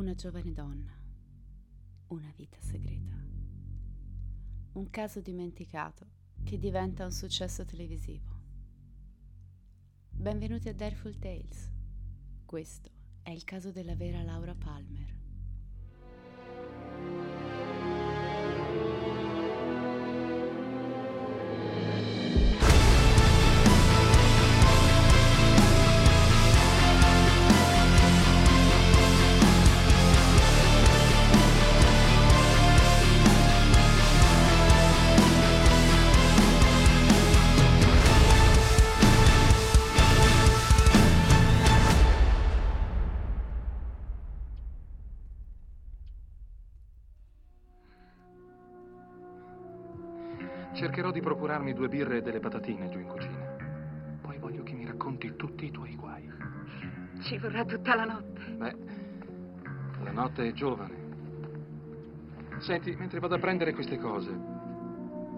[0.00, 0.90] Una giovane donna,
[2.06, 3.22] una vita segreta.
[4.72, 6.06] Un caso dimenticato
[6.42, 8.30] che diventa un successo televisivo.
[10.08, 11.70] Benvenuti a Dareful Tales.
[12.46, 12.90] Questo
[13.20, 15.19] è il caso della vera Laura Palmer.
[50.72, 53.56] Cercherò di procurarmi due birre e delle patatine giù in cucina.
[54.20, 56.30] Poi voglio che mi racconti tutti i tuoi guai.
[57.20, 58.40] Ci vorrà tutta la notte.
[58.56, 58.76] Beh,
[60.04, 60.98] la notte è giovane.
[62.58, 64.30] Senti, mentre vado a prendere queste cose,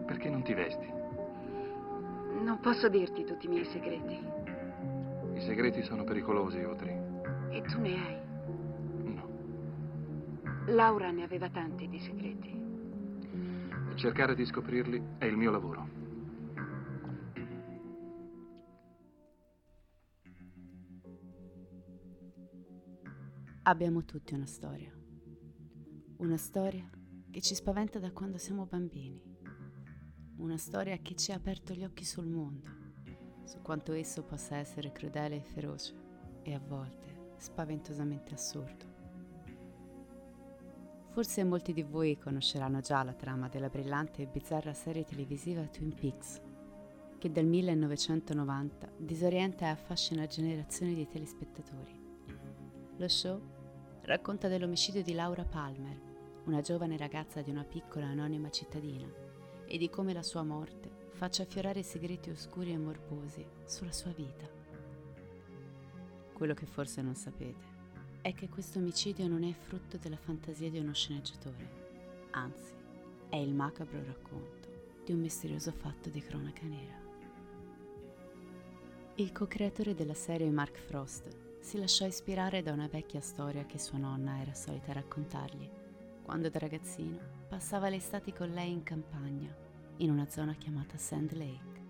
[0.07, 0.87] perché non ti vesti?
[2.41, 4.19] Non posso dirti tutti i miei segreti.
[5.35, 6.97] I segreti sono pericolosi, Audrey.
[7.51, 8.17] E tu ne hai.
[9.14, 9.29] No.
[10.67, 12.72] Laura ne aveva tanti di segreti.
[13.95, 15.89] Cercare di scoprirli è il mio lavoro.
[23.65, 24.93] Abbiamo tutti una storia.
[26.17, 26.91] Una storia
[27.31, 29.23] che ci spaventa da quando siamo bambini.
[30.39, 32.69] Una storia che ci ha aperto gli occhi sul mondo,
[33.45, 35.95] su quanto esso possa essere crudele e feroce
[36.43, 39.02] e a volte spaventosamente assurdo.
[41.13, 45.95] Forse molti di voi conosceranno già la trama della brillante e bizzarra serie televisiva Twin
[45.95, 46.41] Peaks,
[47.19, 52.01] che dal 1990 disorienta e affascina generazioni di telespettatori.
[52.97, 53.39] Lo show
[54.05, 56.01] racconta dell'omicidio di Laura Palmer,
[56.47, 59.07] una giovane ragazza di una piccola anonima cittadina,
[59.67, 64.48] e di come la sua morte faccia affiorare segreti oscuri e morbosi sulla sua vita.
[66.33, 67.72] Quello che forse non sapete
[68.23, 72.73] è che questo omicidio non è frutto della fantasia di uno sceneggiatore, anzi
[73.29, 74.69] è il macabro racconto
[75.05, 77.01] di un misterioso fatto di cronaca nera.
[79.17, 83.99] Il co-creatore della serie Mark Frost si lasciò ispirare da una vecchia storia che sua
[83.99, 85.69] nonna era solita raccontargli,
[86.23, 87.19] quando da ragazzino
[87.49, 89.53] passava le estati con lei in campagna,
[89.97, 91.81] in una zona chiamata Sand Lake.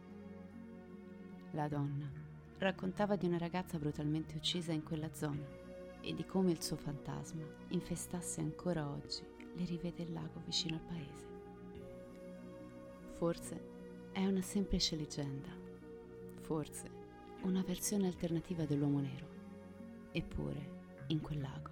[1.50, 2.10] La donna
[2.56, 5.60] raccontava di una ragazza brutalmente uccisa in quella zona
[6.02, 9.22] e di come il suo fantasma infestasse ancora oggi
[9.54, 11.26] le rive del lago vicino al paese.
[13.16, 13.60] Forse
[14.10, 15.48] è una semplice leggenda,
[16.40, 16.90] forse
[17.42, 19.26] una versione alternativa dell'uomo nero.
[20.10, 21.70] Eppure, in quel lago,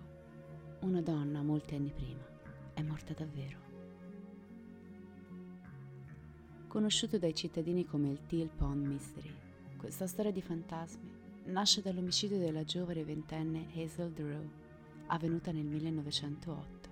[0.80, 2.24] una donna molti anni prima
[2.72, 3.58] è morta davvero.
[6.68, 9.34] Conosciuto dai cittadini come il Teal Pond Mystery,
[9.76, 11.09] questa storia di fantasmi
[11.50, 14.48] nasce dall'omicidio della giovane ventenne Hazel Drew,
[15.06, 16.88] avvenuta nel 1908.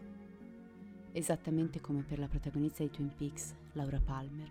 [1.12, 4.50] Esattamente come per la protagonista di Twin Peaks, Laura Palmer,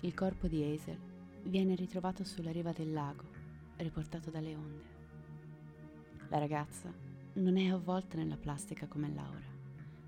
[0.00, 0.98] il corpo di Hazel
[1.44, 3.24] viene ritrovato sulla riva del lago,
[3.76, 4.92] riportato dalle onde.
[6.28, 6.92] La ragazza
[7.34, 9.52] non è avvolta nella plastica come Laura,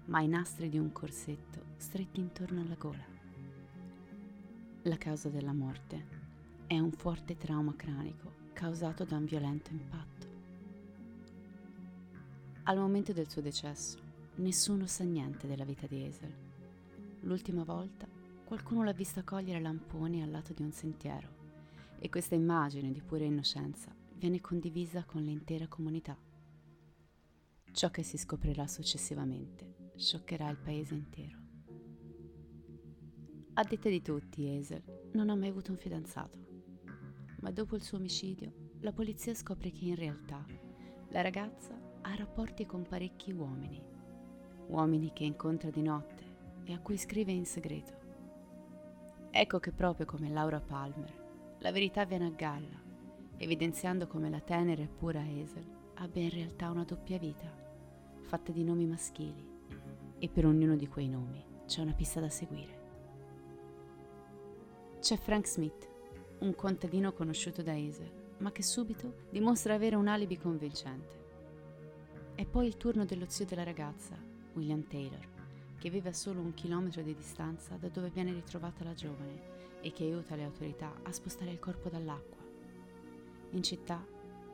[0.06, 3.04] ma i nastri di un corsetto stretti intorno alla gola.
[4.82, 6.24] La causa della morte
[6.66, 10.27] è un forte trauma cranico causato da un violento impatto.
[12.62, 13.99] Al momento del suo decesso,
[14.37, 16.34] nessuno sa niente della vita di Hazel.
[17.21, 18.09] L'ultima volta
[18.44, 21.28] qualcuno l'ha vista cogliere lamponi al lato di un sentiero
[21.99, 26.17] e questa immagine di pura innocenza viene condivisa con l'intera comunità.
[27.73, 31.38] Ciò che si scoprirà successivamente scioccherà il paese intero.
[33.53, 36.45] A detta di tutti, Hazel non ha mai avuto un fidanzato
[37.41, 40.44] ma dopo il suo omicidio la polizia scopre che in realtà
[41.08, 43.82] la ragazza ha rapporti con parecchi uomini,
[44.69, 46.25] uomini che incontra di notte
[46.64, 47.93] e a cui scrive in segreto.
[49.31, 52.81] Ecco che proprio come Laura Palmer, la verità viene a galla,
[53.37, 57.50] evidenziando come la tenera e pura Hazel abbia in realtà una doppia vita,
[58.22, 59.55] fatta di nomi maschili,
[60.19, 62.84] e per ognuno di quei nomi c'è una pista da seguire.
[65.00, 65.88] C'è Frank Smith,
[66.38, 71.25] un contadino conosciuto da Hazel, ma che subito dimostra avere un alibi convincente.
[72.35, 74.15] È poi il turno dello zio della ragazza,
[74.53, 75.27] William Taylor,
[75.79, 79.93] che vive a solo un chilometro di distanza da dove viene ritrovata la giovane e
[79.93, 82.44] che aiuta le autorità a spostare il corpo dall'acqua.
[83.50, 84.05] In città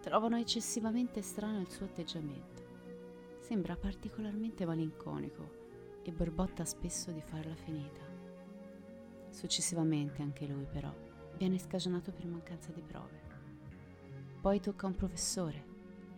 [0.00, 2.61] trovano eccessivamente strano il suo atteggiamento.
[3.40, 8.00] sembra particolarmente malinconico e borbotta spesso di farla finita.
[9.29, 10.94] Successivamente anche lui però
[11.42, 13.20] viene scagionato per mancanza di prove.
[14.40, 15.64] Poi tocca a un professore,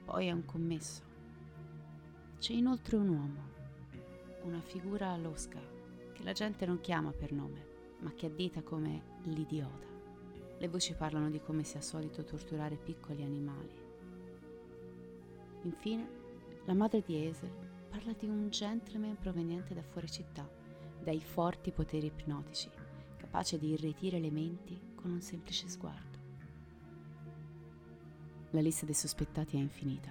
[0.05, 1.03] poi a un commesso.
[2.39, 3.43] C'è inoltre un uomo,
[4.43, 5.59] una figura all'osca
[6.13, 7.67] che la gente non chiama per nome,
[8.01, 9.87] ma che addita come l'idiota.
[10.59, 13.75] Le voci parlano di come sia solito torturare piccoli animali.
[15.63, 16.07] Infine,
[16.67, 17.51] la madre di Esel
[17.89, 20.47] parla di un gentleman proveniente da fuori città,
[21.03, 22.69] dai forti poteri ipnotici,
[23.17, 26.19] capace di irretire le menti con un semplice sguardo.
[28.53, 30.11] La lista dei sospettati è infinita,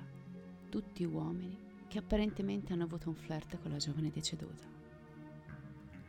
[0.70, 1.58] tutti uomini
[1.88, 4.68] che apparentemente hanno avuto un flirt con la giovane deceduta.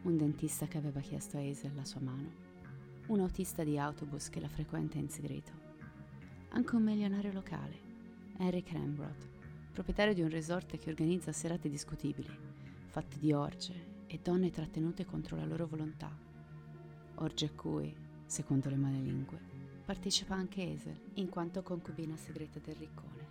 [0.03, 2.31] Un dentista che aveva chiesto a Esel la sua mano,
[3.07, 5.53] un autista di autobus che la frequenta in segreto,
[6.51, 7.79] anche un milionario locale,
[8.37, 9.29] Eric Rambrot,
[9.73, 12.29] proprietario di un resort che organizza serate discutibili,
[12.85, 16.15] fatte di orge e donne trattenute contro la loro volontà.
[17.15, 18.03] Orge a cui,
[18.35, 19.39] secondo le male lingue,
[19.85, 23.29] partecipa anche Esel, in quanto concubina segreta del riccone.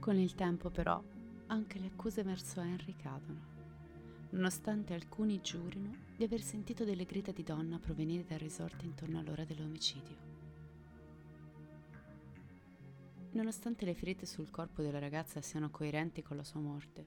[0.00, 1.00] Con il tempo, però,
[1.46, 3.40] anche le accuse verso Henry cadono,
[4.30, 9.44] nonostante alcuni giurino di aver sentito delle grida di donna provenire dal resort intorno all'ora
[9.44, 10.32] dell'omicidio.
[13.30, 17.06] Nonostante le ferite sul corpo della ragazza siano coerenti con la sua morte,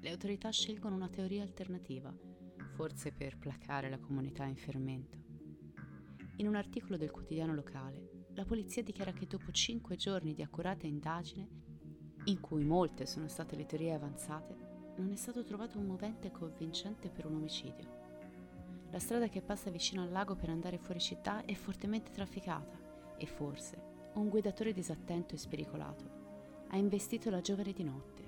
[0.00, 2.14] le autorità scelgono una teoria alternativa,
[2.78, 5.18] forse per placare la comunità in fermento.
[6.36, 10.86] In un articolo del quotidiano locale, la polizia dichiara che dopo cinque giorni di accurata
[10.86, 11.48] indagine,
[12.26, 14.54] in cui molte sono state le teorie avanzate,
[14.98, 17.96] non è stato trovato un movente convincente per un omicidio.
[18.92, 22.78] La strada che passa vicino al lago per andare fuori città è fortemente trafficata
[23.16, 23.76] e forse
[24.14, 28.22] un guidatore disattento e spericolato ha investito la giovane di notte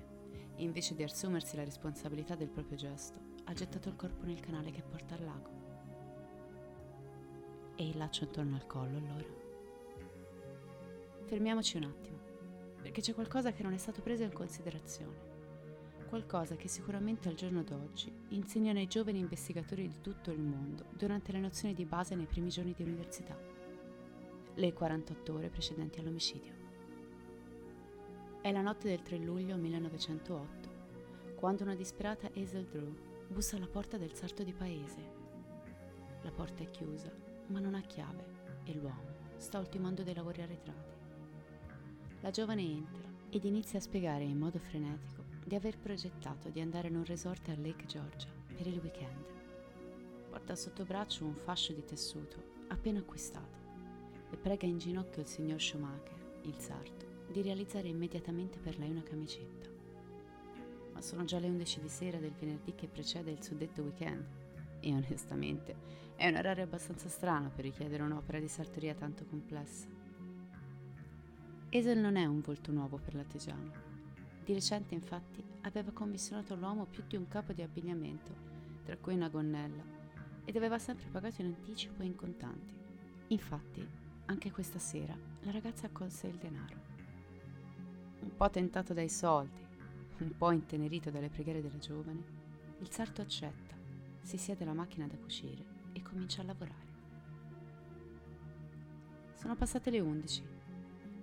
[0.57, 4.71] e invece di assumersi la responsabilità del proprio gesto, ha gettato il corpo nel canale
[4.71, 5.49] che porta al lago.
[7.75, 9.39] E il laccio intorno al collo allora?
[11.25, 12.17] Fermiamoci un attimo,
[12.81, 15.29] perché c'è qualcosa che non è stato preso in considerazione.
[16.07, 21.31] Qualcosa che sicuramente al giorno d'oggi insegnano ai giovani investigatori di tutto il mondo durante
[21.31, 23.51] le nozioni di base nei primi giorni di università
[24.55, 26.53] le 48 ore precedenti all'omicidio.
[28.41, 30.69] È la notte del 3 luglio 1908,
[31.35, 32.93] quando una disperata Hazel Drew
[33.31, 35.19] bussa alla porta del sarto di paese.
[36.23, 37.09] La porta è chiusa,
[37.47, 38.25] ma non ha chiave
[38.65, 40.99] e l'uomo sta ultimando dei lavori arretrati.
[42.19, 46.89] La giovane entra ed inizia a spiegare in modo frenetico di aver progettato di andare
[46.89, 49.25] in un resort a Lake Georgia per il weekend.
[50.29, 53.59] Porta sotto braccio un fascio di tessuto appena acquistato
[54.29, 59.03] e prega in ginocchio il signor Schumacher, il sarto, di realizzare immediatamente per lei una
[59.03, 59.70] camicetta.
[61.01, 64.23] Sono già le 11 di sera del venerdì che precede il suddetto weekend
[64.81, 65.75] e onestamente
[66.15, 69.87] è un orario abbastanza strano per richiedere un'opera di sartoria tanto complessa.
[71.69, 73.71] Esel non è un volto nuovo per l'artigiano.
[74.45, 78.35] Di recente, infatti, aveva commissionato all'uomo più di un capo di abbigliamento,
[78.83, 79.83] tra cui una gonnella,
[80.45, 82.75] ed aveva sempre pagato in anticipo e in contanti.
[83.29, 83.87] Infatti,
[84.25, 86.75] anche questa sera la ragazza accolse il denaro.
[88.19, 89.69] Un po' tentato dai soldi,
[90.23, 92.23] un po' intenerito dalle preghiere della giovane,
[92.79, 93.75] il sarto accetta,
[94.21, 96.89] si siede alla macchina da cucire e comincia a lavorare.
[99.33, 100.43] Sono passate le undici.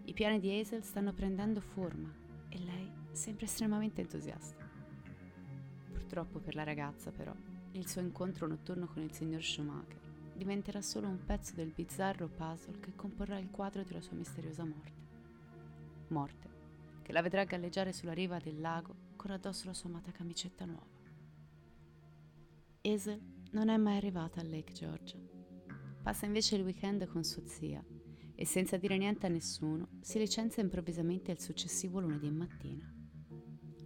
[0.05, 2.13] I piani di Hazel stanno prendendo forma
[2.49, 4.69] e lei sembra estremamente entusiasta.
[5.91, 7.35] Purtroppo per la ragazza, però,
[7.73, 10.01] il suo incontro notturno con il signor Schumacher
[10.35, 14.93] diventerà solo un pezzo del bizzarro puzzle che comporrà il quadro della sua misteriosa morte.
[16.09, 16.58] Morte
[17.09, 21.01] che la vedrà galleggiare sulla riva del lago con addosso la sua amata camicetta nuova.
[22.83, 23.19] Hazel
[23.53, 25.17] non è mai arrivata a Lake Georgia.
[26.03, 27.83] Passa invece il weekend con sua zia
[28.35, 32.93] e senza dire niente a nessuno si licenzia improvvisamente il successivo lunedì mattina.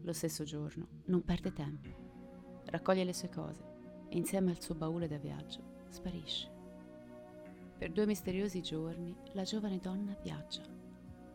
[0.03, 2.61] Lo stesso giorno non perde tempo.
[2.65, 3.63] Raccoglie le sue cose
[4.09, 6.51] e insieme al suo baule da viaggio sparisce.
[7.79, 10.65] Per due misteriosi giorni la giovane donna viaggia.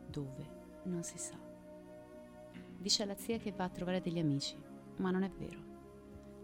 [0.05, 0.81] Dove?
[0.83, 1.46] Non si sa.
[2.77, 4.55] Dice alla zia che va a trovare degli amici,
[4.97, 5.59] ma non è vero.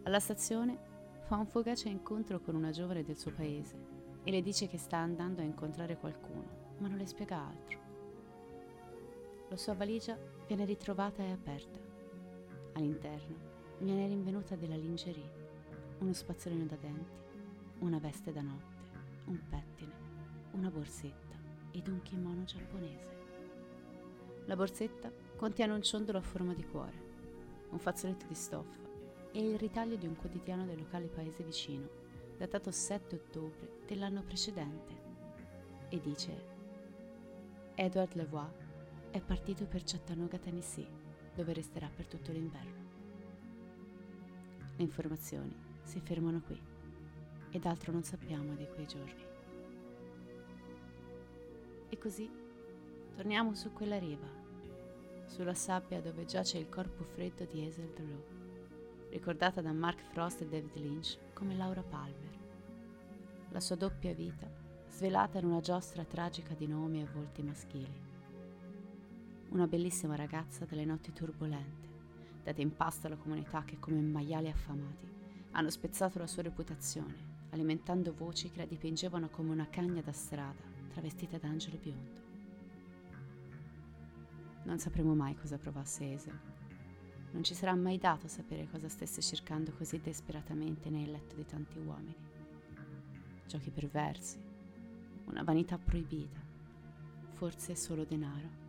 [0.03, 0.77] Alla stazione
[1.25, 3.75] fa un fugace incontro con una giovane del suo paese
[4.23, 7.79] e le dice che sta andando a incontrare qualcuno, ma non le spiega altro.
[9.49, 11.79] La sua valigia viene ritrovata e aperta.
[12.73, 15.41] All'interno viene rinvenuta della lingerie,
[15.99, 17.21] uno spazzolino da denti
[17.83, 18.75] una veste da notte,
[19.25, 19.93] un pettine,
[20.51, 21.35] una borsetta
[21.71, 23.11] ed un kimono giapponese.
[24.45, 25.11] La borsetta
[25.43, 28.79] Contiene un ciondolo a forma di cuore, un fazzoletto di stoffa
[29.33, 31.85] e il ritaglio di un quotidiano del locale paese vicino,
[32.37, 34.95] datato 7 ottobre dell'anno precedente,
[35.89, 36.45] e dice
[37.75, 38.53] Edward Levois
[39.11, 40.87] è partito per Chattanooga, Tennessee,
[41.35, 42.85] dove resterà per tutto l'inverno.
[44.77, 46.57] Le informazioni si fermano qui
[47.49, 49.25] ed altro non sappiamo di quei giorni.
[51.89, 52.31] E così
[53.13, 54.42] torniamo su quella riva,
[55.33, 58.23] sulla sabbia dove giace il corpo freddo di Hazel Drew,
[59.09, 62.37] ricordata da Mark Frost e David Lynch come Laura Palmer.
[63.49, 64.47] La sua doppia vita
[64.91, 68.01] svelata in una giostra tragica di nomi e volti maschili.
[69.49, 71.87] Una bellissima ragazza dalle notti turbolente,
[72.43, 75.11] data in pasto alla comunità che come maiali affamati
[75.53, 80.61] hanno spezzato la sua reputazione, alimentando voci che la dipingevano come una cagna da strada
[80.91, 82.22] travestita da angelo biondo.
[84.63, 86.39] Non sapremo mai cosa provasse Esel.
[87.31, 91.79] Non ci sarà mai dato sapere cosa stesse cercando così disperatamente nel letto di tanti
[91.79, 92.15] uomini.
[93.47, 94.37] Giochi perversi,
[95.25, 96.39] una vanità proibita,
[97.31, 98.61] forse solo denaro.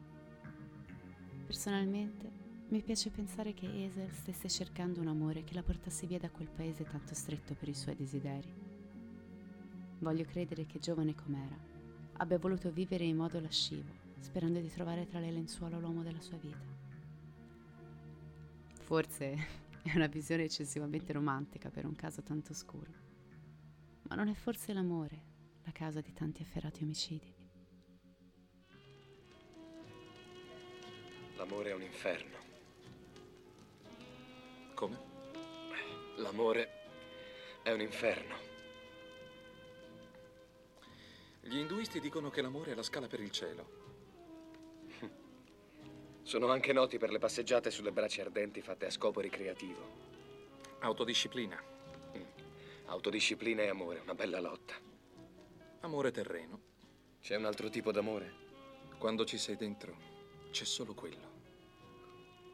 [1.46, 6.30] Personalmente mi piace pensare che Esel stesse cercando un amore che la portasse via da
[6.30, 8.52] quel paese tanto stretto per i suoi desideri.
[9.98, 11.56] Voglio credere che giovane com'era,
[12.14, 16.38] abbia voluto vivere in modo lascivo, sperando di trovare tra le lenzuola l'uomo della sua
[16.38, 16.64] vita.
[18.80, 19.36] Forse
[19.82, 22.90] è una visione eccessivamente romantica per un caso tanto oscuro,
[24.08, 25.32] ma non è forse l'amore
[25.64, 27.34] la causa di tanti efferati omicidi?
[31.36, 32.36] L'amore è un inferno.
[34.72, 34.98] Come?
[36.16, 36.68] L'amore
[37.62, 38.36] è un inferno.
[41.42, 43.83] Gli induisti dicono che l'amore è la scala per il cielo.
[46.24, 49.86] Sono anche noti per le passeggiate sulle braccia ardenti fatte a scopo ricreativo.
[50.80, 51.62] Autodisciplina.
[52.86, 54.74] Autodisciplina e amore, una bella lotta.
[55.80, 56.60] Amore terreno.
[57.20, 58.32] C'è un altro tipo d'amore?
[58.96, 59.94] Quando ci sei dentro,
[60.50, 61.32] c'è solo quello.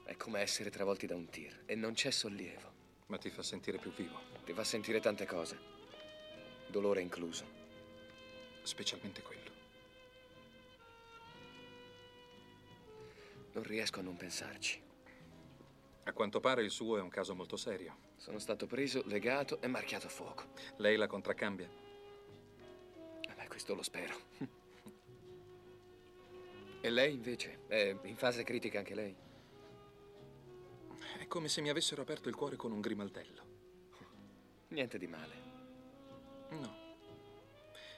[0.04, 2.72] È come essere travolti da un tir e non c'è sollievo.
[3.06, 5.58] Ma ti fa sentire più vivo, Ti fa sentire tante cose.
[6.66, 7.58] Dolore incluso.
[8.62, 9.39] specialmente quello.
[13.52, 14.80] Non riesco a non pensarci.
[16.04, 18.08] A quanto pare il suo è un caso molto serio.
[18.16, 20.52] Sono stato preso, legato e marchiato a fuoco.
[20.76, 21.68] Lei la contraccambia?
[23.20, 24.14] Eh Beh, questo lo spero.
[26.82, 27.60] E lei invece?
[27.66, 29.14] È in fase critica anche lei?
[31.18, 33.42] È come se mi avessero aperto il cuore con un grimaldello.
[34.68, 35.34] Niente di male.
[36.50, 36.74] No.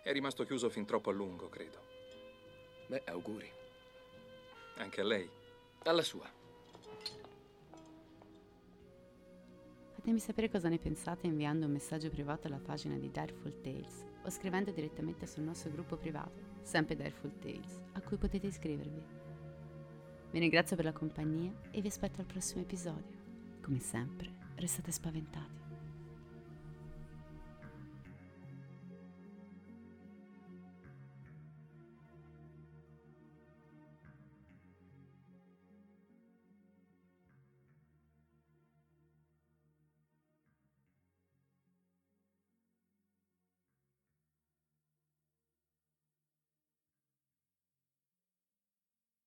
[0.02, 1.80] È rimasto chiuso fin troppo a lungo, credo.
[2.88, 3.50] Beh, auguri.
[4.76, 5.30] Anche a lei.
[5.84, 6.30] Alla sua.
[9.94, 14.30] Fatemi sapere cosa ne pensate inviando un messaggio privato alla pagina di Direful Tales o
[14.30, 19.02] scrivendo direttamente sul nostro gruppo privato, sempre Direful Tales, a cui potete iscrivervi.
[20.30, 23.20] Vi ringrazio per la compagnia e vi aspetto al prossimo episodio.
[23.60, 25.62] Come sempre, restate spaventati.